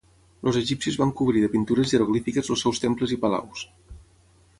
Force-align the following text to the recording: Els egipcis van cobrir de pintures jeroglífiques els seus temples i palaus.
Els 0.51 0.55
egipcis 0.59 0.95
van 1.01 1.11
cobrir 1.19 1.43
de 1.43 1.49
pintures 1.55 1.91
jeroglífiques 1.95 2.49
els 2.55 2.65
seus 2.67 2.81
temples 2.87 3.15
i 3.17 3.21
palaus. 3.27 3.63